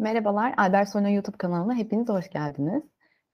Merhabalar, 0.00 0.54
Albert 0.56 0.88
Soyna 0.88 1.08
YouTube 1.08 1.36
kanalına 1.36 1.74
hepiniz 1.74 2.08
hoş 2.08 2.30
geldiniz. 2.30 2.82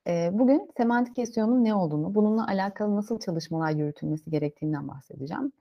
Ee, 0.07 0.31
bugün 0.33 0.71
semantik 0.77 1.29
SEO'nun 1.29 1.65
ne 1.65 1.75
olduğunu, 1.75 2.15
bununla 2.15 2.47
alakalı 2.47 2.97
nasıl 2.97 3.21
çalışmalar 3.21 3.71
yürütülmesi 3.71 4.31
gerektiğinden 4.31 4.89
bahsedeceğim. 4.89 5.53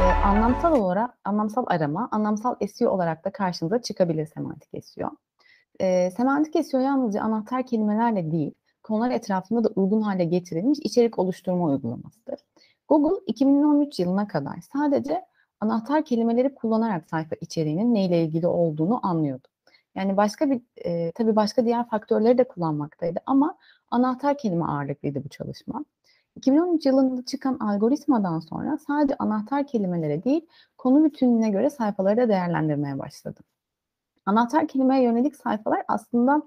Ee, 0.00 0.12
anlamsal 0.24 0.80
olarak, 0.80 1.18
anlamsal 1.24 1.64
arama, 1.66 2.08
anlamsal 2.12 2.54
SEO 2.74 2.90
olarak 2.90 3.24
da 3.24 3.32
karşınıza 3.32 3.82
çıkabilir 3.82 4.26
semantik 4.26 4.84
SEO. 4.84 5.10
Ee, 5.80 6.10
semantik 6.16 6.66
SEO 6.66 6.80
yalnızca 6.80 7.22
anahtar 7.22 7.66
kelimelerle 7.66 8.30
değil, 8.30 8.54
konular 8.88 9.10
etrafında 9.10 9.64
da 9.64 9.68
uygun 9.76 10.00
hale 10.00 10.24
getirilmiş 10.24 10.78
içerik 10.78 11.18
oluşturma 11.18 11.64
uygulamasıdır. 11.64 12.40
Google 12.88 13.24
2013 13.26 13.98
yılına 13.98 14.28
kadar 14.28 14.60
sadece 14.72 15.24
anahtar 15.60 16.04
kelimeleri 16.04 16.54
kullanarak 16.54 17.08
sayfa 17.10 17.36
içeriğinin 17.40 17.94
neyle 17.94 18.24
ilgili 18.24 18.46
olduğunu 18.46 19.06
anlıyordu. 19.06 19.48
Yani 19.94 20.16
başka 20.16 20.50
bir 20.50 20.60
e, 20.84 21.12
tabii 21.12 21.36
başka 21.36 21.64
diğer 21.64 21.88
faktörleri 21.88 22.38
de 22.38 22.44
kullanmaktaydı 22.44 23.20
ama 23.26 23.58
anahtar 23.90 24.38
kelime 24.38 24.64
ağırlıklıydı 24.64 25.24
bu 25.24 25.28
çalışma. 25.28 25.84
2013 26.36 26.86
yılında 26.86 27.24
çıkan 27.24 27.58
algoritmadan 27.58 28.38
sonra 28.38 28.78
sadece 28.86 29.16
anahtar 29.18 29.66
kelimelere 29.66 30.24
değil, 30.24 30.46
konu 30.78 31.04
bütününe 31.04 31.50
göre 31.50 31.70
sayfaları 31.70 32.16
da 32.16 32.28
değerlendirmeye 32.28 32.98
başladı. 32.98 33.40
Anahtar 34.26 34.68
kelimeye 34.68 35.02
yönelik 35.02 35.36
sayfalar 35.36 35.82
aslında 35.88 36.42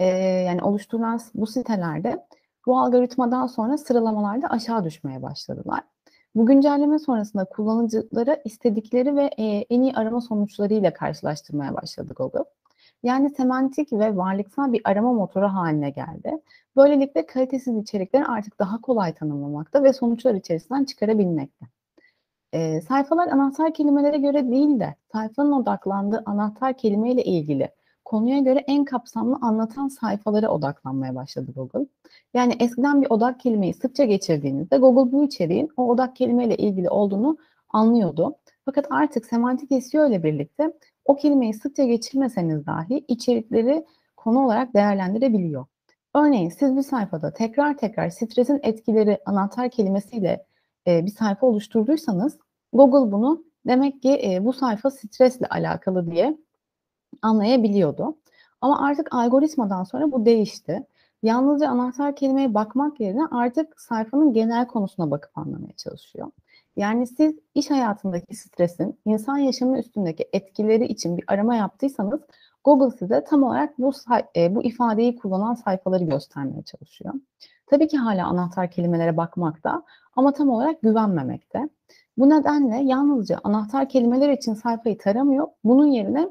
e, 0.00 0.06
yani 0.46 0.62
oluşturulan 0.62 1.20
bu 1.34 1.46
sitelerde 1.46 2.26
bu 2.66 2.78
algoritmadan 2.78 3.46
sonra 3.46 3.78
sıralamalarda 3.78 4.48
aşağı 4.48 4.84
düşmeye 4.84 5.22
başladılar. 5.22 5.80
Bu 6.34 6.46
güncelleme 6.46 6.98
sonrasında 6.98 7.44
kullanıcılara 7.44 8.36
istedikleri 8.44 9.16
ve 9.16 9.30
e, 9.38 9.44
en 9.44 9.80
iyi 9.80 9.92
arama 9.92 10.20
sonuçlarıyla 10.20 10.92
karşılaştırmaya 10.92 11.74
başladı 11.74 12.14
Google. 12.16 12.44
Yani 13.02 13.30
semantik 13.30 13.92
ve 13.92 14.16
varlıksal 14.16 14.72
bir 14.72 14.80
arama 14.84 15.12
motoru 15.12 15.48
haline 15.48 15.90
geldi. 15.90 16.38
Böylelikle 16.76 17.26
kalitesiz 17.26 17.76
içerikleri 17.76 18.24
artık 18.24 18.58
daha 18.58 18.80
kolay 18.80 19.14
tanımlamakta 19.14 19.82
ve 19.82 19.92
sonuçlar 19.92 20.34
içerisinden 20.34 20.84
çıkarabilmekte. 20.84 21.66
E, 22.52 22.80
sayfalar 22.80 23.28
anahtar 23.28 23.74
kelimelere 23.74 24.18
göre 24.18 24.50
değil 24.50 24.80
de 24.80 24.94
sayfanın 25.12 25.52
odaklandığı 25.52 26.22
anahtar 26.26 26.76
kelimeyle 26.76 27.24
ilgili 27.24 27.68
konuya 28.10 28.38
göre 28.38 28.64
en 28.66 28.84
kapsamlı 28.84 29.38
anlatan 29.40 29.88
sayfalara 29.88 30.48
odaklanmaya 30.48 31.14
başladı 31.14 31.52
Google. 31.56 31.86
Yani 32.34 32.56
eskiden 32.60 33.02
bir 33.02 33.06
odak 33.10 33.40
kelimeyi 33.40 33.74
sıkça 33.74 34.04
geçirdiğinizde 34.04 34.76
Google 34.76 35.12
bu 35.12 35.24
içeriğin 35.24 35.68
o 35.76 35.88
odak 35.88 36.16
kelimeyle 36.16 36.56
ilgili 36.56 36.88
olduğunu 36.88 37.38
anlıyordu. 37.68 38.36
Fakat 38.64 38.86
artık 38.90 39.26
semantik 39.26 39.84
SEO 39.84 40.08
ile 40.08 40.22
birlikte 40.22 40.72
o 41.04 41.16
kelimeyi 41.16 41.54
sıkça 41.54 41.84
geçirmeseniz 41.84 42.66
dahi 42.66 43.04
içerikleri 43.08 43.86
konu 44.16 44.44
olarak 44.44 44.74
değerlendirebiliyor. 44.74 45.66
Örneğin 46.14 46.48
siz 46.48 46.76
bir 46.76 46.82
sayfada 46.82 47.32
tekrar 47.32 47.76
tekrar 47.76 48.10
stresin 48.10 48.60
etkileri 48.62 49.18
anahtar 49.26 49.70
kelimesiyle 49.70 50.46
e, 50.86 51.06
bir 51.06 51.10
sayfa 51.10 51.46
oluşturduysanız 51.46 52.38
Google 52.72 53.12
bunu 53.12 53.44
demek 53.66 54.02
ki 54.02 54.20
e, 54.24 54.44
bu 54.44 54.52
sayfa 54.52 54.90
stresle 54.90 55.46
alakalı 55.46 56.10
diye 56.10 56.38
anlayabiliyordu. 57.22 58.16
Ama 58.60 58.86
artık 58.86 59.14
algoritmadan 59.14 59.84
sonra 59.84 60.12
bu 60.12 60.26
değişti. 60.26 60.86
Yalnızca 61.22 61.68
anahtar 61.68 62.16
kelimeye 62.16 62.54
bakmak 62.54 63.00
yerine 63.00 63.26
artık 63.30 63.80
sayfanın 63.80 64.32
genel 64.32 64.66
konusuna 64.66 65.10
bakıp 65.10 65.38
anlamaya 65.38 65.72
çalışıyor. 65.72 66.30
Yani 66.76 67.06
siz 67.06 67.34
iş 67.54 67.70
hayatındaki 67.70 68.34
stresin 68.34 68.98
insan 69.04 69.38
yaşamı 69.38 69.78
üstündeki 69.78 70.28
etkileri 70.32 70.86
için 70.86 71.16
bir 71.16 71.24
arama 71.26 71.54
yaptıysanız 71.54 72.20
Google 72.64 72.96
size 72.96 73.24
tam 73.24 73.42
olarak 73.42 73.78
bu 73.78 73.92
e, 74.36 74.54
bu 74.54 74.62
ifadeyi 74.62 75.16
kullanan 75.16 75.54
sayfaları 75.54 76.04
göstermeye 76.04 76.62
çalışıyor. 76.62 77.14
Tabii 77.66 77.88
ki 77.88 77.98
hala 77.98 78.26
anahtar 78.26 78.70
kelimelere 78.70 79.16
bakmakta 79.16 79.82
ama 80.16 80.32
tam 80.32 80.48
olarak 80.48 80.82
güvenmemekte. 80.82 81.68
Bu 82.18 82.30
nedenle 82.30 82.76
yalnızca 82.76 83.40
anahtar 83.44 83.88
kelimeler 83.88 84.28
için 84.28 84.54
sayfayı 84.54 84.98
taramıyor. 84.98 85.48
Bunun 85.64 85.86
yerine 85.86 86.28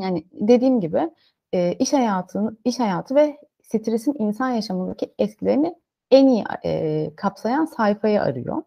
yani 0.00 0.24
dediğim 0.32 0.80
gibi 0.80 1.10
e, 1.52 1.72
iş 1.72 1.92
hayatını, 1.92 2.56
iş 2.64 2.80
hayatı 2.80 3.14
ve 3.14 3.38
stresin 3.62 4.14
insan 4.18 4.50
yaşamındaki 4.50 5.14
etkilerini 5.18 5.74
en 6.10 6.26
iyi 6.26 6.44
e, 6.64 7.10
kapsayan 7.16 7.64
sayfayı 7.64 8.22
arıyor. 8.22 8.62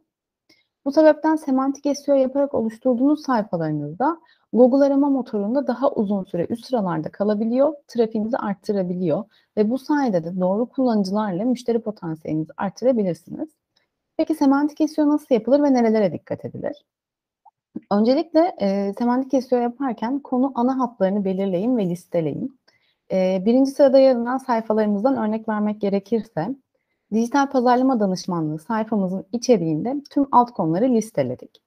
Bu 0.86 0.92
sebepten 0.92 1.36
semantik 1.36 1.98
SEO 1.98 2.16
yaparak 2.16 2.54
oluşturduğunuz 2.54 3.24
sayfalarınızda 3.24 4.18
Google 4.54 4.86
arama 4.86 5.10
motorunda 5.10 5.68
daha 5.68 5.92
uzun 5.92 6.24
süre 6.24 6.46
üst 6.50 6.66
sıralarda 6.66 7.12
kalabiliyor, 7.12 7.74
trafiğinizi 7.88 8.38
arttırabiliyor 8.38 9.24
ve 9.58 9.70
bu 9.70 9.78
sayede 9.78 10.24
de 10.24 10.40
doğru 10.40 10.66
kullanıcılarla 10.66 11.46
müşteri 11.46 11.80
potansiyelinizi 11.80 12.52
arttırabilirsiniz. 12.58 13.50
Peki 14.18 14.36
semantik 14.36 14.90
SEO 14.90 15.10
nasıl 15.10 15.36
yapılır 15.36 15.64
ve 15.64 15.74
nerelere 15.74 16.14
dikkat 16.14 16.46
edilir? 16.46 16.86
Öncelikle 17.92 18.56
e, 18.62 18.94
semantik 18.98 19.44
SEO 19.44 19.60
yaparken 19.60 20.20
konu 20.20 20.52
ana 20.56 20.80
hatlarını 20.80 21.26
belirleyin 21.26 21.78
ve 21.78 21.90
listeleyin. 21.90 22.60
E, 23.12 23.44
birinci 23.46 23.72
sırada 23.72 24.00
yer 24.00 24.16
alan 24.16 24.38
sayfalarımızdan 24.38 25.18
örnek 25.18 25.50
vermek 25.50 25.82
gerekirse, 25.82 26.56
dijital 27.14 27.50
pazarlama 27.50 28.00
danışmanlığı 28.00 28.60
sayfamızın 28.60 29.26
içeriğinde 29.32 29.96
tüm 30.10 30.28
alt 30.32 30.52
konuları 30.52 30.94
listeledik. 30.94 31.62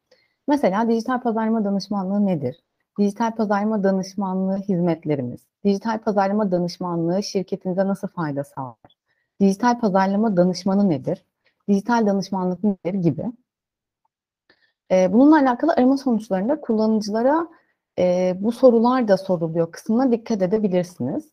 Mesela 0.49 0.89
dijital 0.89 1.21
pazarlama 1.23 1.65
danışmanlığı 1.65 2.27
nedir? 2.27 2.65
Dijital 2.99 3.35
pazarlama 3.35 3.83
danışmanlığı 3.85 4.57
hizmetlerimiz, 4.57 5.41
dijital 5.65 5.99
pazarlama 5.99 6.51
danışmanlığı 6.51 7.23
şirketinize 7.23 7.87
nasıl 7.87 8.09
fayda 8.09 8.45
sağlar? 8.45 8.97
Dijital 9.41 9.81
pazarlama 9.81 10.37
danışmanı 10.37 10.89
nedir? 10.89 11.25
Dijital 11.69 12.07
danışmanlık 12.07 12.65
nedir 12.65 12.95
gibi. 12.95 13.25
Bununla 14.91 15.37
alakalı 15.37 15.73
arama 15.73 15.97
sonuçlarında 15.97 16.61
kullanıcılara 16.61 17.49
bu 18.35 18.53
sorular 18.53 19.09
da 19.09 19.17
soruluyor 19.17 19.73
kısmına 19.73 20.13
dikkat 20.13 20.43
edebilirsiniz. 20.43 21.33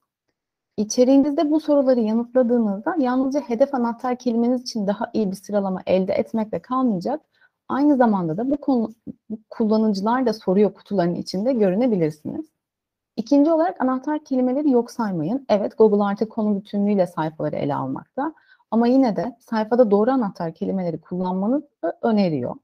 İçeriğinizde 0.77 1.51
bu 1.51 1.59
soruları 1.59 1.99
yanıtladığınızda 1.99 2.95
yalnızca 2.99 3.39
hedef 3.39 3.75
anahtar 3.75 4.15
kelimeniz 4.15 4.61
için 4.61 4.87
daha 4.87 5.09
iyi 5.13 5.31
bir 5.31 5.35
sıralama 5.35 5.81
elde 5.85 6.13
etmekle 6.13 6.59
kalmayacak. 6.59 7.21
Aynı 7.69 7.97
zamanda 7.97 8.37
da 8.37 8.51
bu, 8.51 8.57
konu, 8.57 8.89
kullanıcılar 9.49 10.25
da 10.25 10.33
soruyor 10.33 10.73
kutuların 10.73 11.15
içinde 11.15 11.53
görünebilirsiniz. 11.53 12.45
İkinci 13.15 13.51
olarak 13.51 13.81
anahtar 13.81 14.23
kelimeleri 14.23 14.71
yok 14.71 14.91
saymayın. 14.91 15.45
Evet 15.49 15.77
Google 15.77 16.03
artık 16.03 16.31
konu 16.31 16.55
bütünlüğüyle 16.55 17.07
sayfaları 17.07 17.55
ele 17.55 17.75
almakta. 17.75 18.33
Ama 18.71 18.87
yine 18.87 19.15
de 19.15 19.37
sayfada 19.39 19.91
doğru 19.91 20.11
anahtar 20.11 20.53
kelimeleri 20.53 21.01
kullanmanızı 21.01 21.67
öneriyor. 22.01 22.55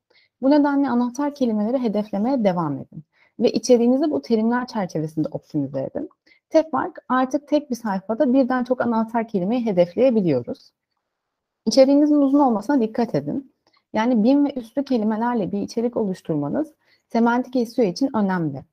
Bu 0.41 0.49
nedenle 0.49 0.89
anahtar 0.89 1.35
kelimeleri 1.35 1.77
hedeflemeye 1.77 2.43
devam 2.43 2.77
edin. 2.77 3.03
Ve 3.39 3.51
içeriğinizi 3.51 4.11
bu 4.11 4.21
terimler 4.21 4.67
çerçevesinde 4.67 5.27
optimize 5.31 5.81
edin. 5.81 6.09
Tek 6.49 6.71
fark 6.71 6.99
artık 7.09 7.47
tek 7.47 7.69
bir 7.69 7.75
sayfada 7.75 8.33
birden 8.33 8.63
çok 8.63 8.81
anahtar 8.81 9.27
kelimeyi 9.27 9.65
hedefleyebiliyoruz. 9.65 10.71
İçeriğinizin 11.65 12.21
uzun 12.21 12.39
olmasına 12.39 12.81
dikkat 12.81 13.15
edin. 13.15 13.53
Yani 13.93 14.23
bin 14.23 14.45
ve 14.45 14.53
üstü 14.53 14.83
kelimelerle 14.83 15.51
bir 15.51 15.61
içerik 15.61 15.97
oluşturmanız 15.97 16.73
semantik 17.07 17.69
SEO 17.69 17.85
için 17.85 18.09
önemli. 18.15 18.63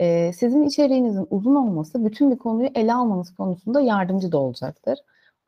Ee, 0.00 0.32
sizin 0.32 0.62
içeriğinizin 0.62 1.26
uzun 1.30 1.54
olması 1.54 2.04
bütün 2.04 2.30
bir 2.30 2.38
konuyu 2.38 2.68
ele 2.74 2.94
almanız 2.94 3.34
konusunda 3.34 3.80
yardımcı 3.80 4.32
da 4.32 4.38
olacaktır. 4.38 4.98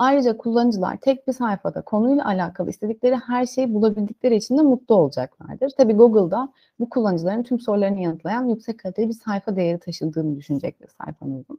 Ayrıca 0.05 0.37
kullanıcılar 0.37 0.97
tek 0.97 1.29
bir 1.29 1.33
sayfada 1.33 1.83
konuyla 1.83 2.27
alakalı 2.27 2.71
istedikleri 2.71 3.17
her 3.17 3.47
şeyi 3.47 3.75
bulabildikleri 3.75 4.37
için 4.37 4.59
de 4.59 4.63
mutlu 4.63 4.95
olacaklardır. 4.95 5.71
Tabii 5.79 5.93
Google'da 5.93 6.53
bu 6.81 6.89
kullanıcıların 6.89 7.43
tüm 7.43 7.61
sorularını 7.61 8.01
yanıtlayan 8.01 8.49
yüksek 8.49 8.79
kaliteli 8.79 9.09
bir 9.09 9.15
sayfa 9.15 9.57
değeri 9.57 9.79
taşıdığını 9.79 10.37
düşünecektir 10.37 10.89
sayfanızın. 11.01 11.59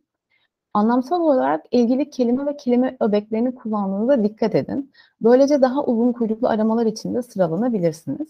Anlamsal 0.74 1.22
olarak 1.22 1.66
ilgili 1.72 2.10
kelime 2.10 2.46
ve 2.46 2.58
kelime 2.58 2.98
öbeklerini 3.00 3.56
kullandığınızda 3.56 4.24
dikkat 4.24 4.56
edin. 4.56 4.92
Böylece 5.22 5.62
daha 5.62 5.84
uzun 5.84 6.12
kuyruklu 6.12 6.48
aramalar 6.48 6.86
için 6.86 7.16
de 7.16 7.22
sıralanabilirsiniz. 7.22 8.28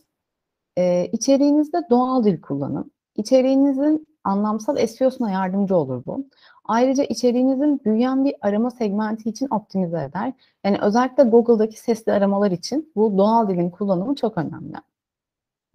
Ee, 0.77 1.09
içeriğinizde 1.11 1.81
doğal 1.89 2.23
dil 2.23 2.41
kullanın. 2.41 2.91
İçeriğinizin 3.15 4.07
anlamsal 4.25 4.87
SEO'suna 4.87 5.31
yardımcı 5.31 5.75
olur 5.75 6.05
bu. 6.05 6.25
Ayrıca 6.65 7.03
içeriğinizin 7.03 7.81
büyüyen 7.85 8.25
bir 8.25 8.35
arama 8.41 8.71
segmenti 8.71 9.29
için 9.29 9.47
optimize 9.51 10.03
eder. 10.03 10.33
Yani 10.63 10.77
özellikle 10.81 11.23
Google'daki 11.23 11.79
sesli 11.79 12.11
aramalar 12.11 12.51
için 12.51 12.91
bu 12.95 13.17
doğal 13.17 13.49
dilin 13.49 13.69
kullanımı 13.69 14.15
çok 14.15 14.37
önemli. 14.37 14.75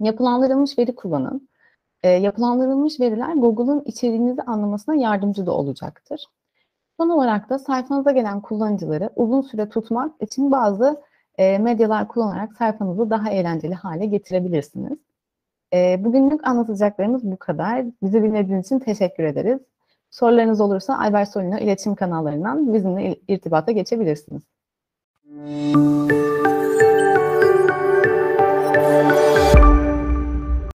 Yapılandırılmış 0.01 0.79
veri 0.79 0.95
kullanın. 0.95 1.49
E, 2.03 2.09
yapılandırılmış 2.09 3.01
veriler 3.01 3.35
Google'un 3.35 3.83
içeriğinizi 3.87 4.43
anlamasına 4.43 4.95
yardımcı 4.95 5.47
da 5.47 5.53
olacaktır. 5.53 6.27
Son 6.97 7.09
olarak 7.09 7.51
da 7.51 7.59
sayfanıza 7.59 8.11
gelen 8.11 8.41
kullanıcıları 8.41 9.11
uzun 9.17 9.41
süre 9.41 9.69
tutmak 9.69 10.23
için 10.23 10.53
bazı 10.53 11.03
e, 11.39 11.59
medyalar 11.59 12.09
kullanarak 12.09 12.57
sayfanızı 12.57 13.11
daha 13.11 13.31
eğlenceli 13.31 13.75
hale 13.75 14.07
getirebilirsiniz. 14.07 14.99
E, 15.75 16.05
bugünlük 16.05 16.47
anlatacaklarımız 16.47 17.25
bu 17.25 17.37
kadar. 17.37 17.85
Bizi 18.03 18.23
dinlediğiniz 18.23 18.67
için 18.67 18.79
teşekkür 18.79 19.25
ederiz. 19.25 19.61
Sorularınız 20.11 20.61
olursa 20.61 20.99
Albert 20.99 21.29
Solino 21.29 21.59
iletişim 21.59 21.95
kanallarından 21.95 22.75
bizimle 22.75 23.17
irtibata 23.29 23.73
geçebilirsiniz. 23.73 24.43